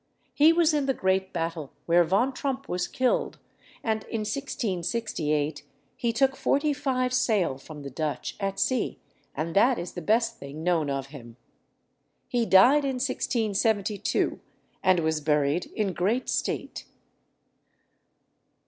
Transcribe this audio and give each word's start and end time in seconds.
He 0.33 0.51
was 0.51 0.73
in 0.73 0.87
the 0.87 0.95
great 0.95 1.31
battle 1.31 1.71
where 1.85 2.03
Van 2.03 2.31
Tromp 2.33 2.67
was 2.67 2.87
killed, 2.87 3.37
and 3.83 4.01
in 4.05 4.21
1668 4.21 5.61
he 5.95 6.11
took 6.11 6.35
forty 6.35 6.73
five 6.73 7.13
sail 7.13 7.59
from 7.59 7.83
the 7.83 7.91
Dutch 7.91 8.35
at 8.39 8.59
sea, 8.59 8.97
and 9.35 9.55
that 9.55 9.77
is 9.77 9.93
the 9.93 10.01
best 10.01 10.39
thing 10.39 10.63
known 10.63 10.89
of 10.89 11.09
him. 11.13 11.37
He 12.27 12.47
died 12.47 12.83
in 12.83 12.95
1672, 12.97 14.39
and 14.81 15.01
was 15.01 15.21
buried 15.21 15.67
in 15.75 15.93
great 15.93 16.29
state. 16.29 16.85